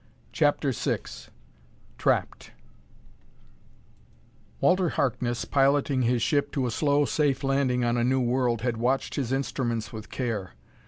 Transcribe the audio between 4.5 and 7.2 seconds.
Walter Harkness, piloting his ship to a slow,